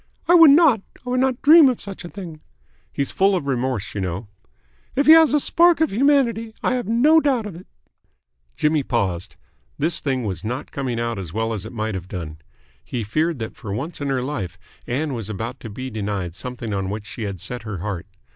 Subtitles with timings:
[0.27, 0.81] "I would not.
[1.05, 2.41] I would not dream of such a thing."
[2.91, 4.25] "He's full of remorse, you know."
[4.95, 7.67] "If he has a spark of humanity, I have no doubt of it."
[8.57, 9.35] Jimmy paused.
[9.77, 12.39] This thing was not coming out as well as it might have done.
[12.83, 16.73] He feared that for once in her life Ann was about to be denied something
[16.73, 18.07] on which she had set her heart.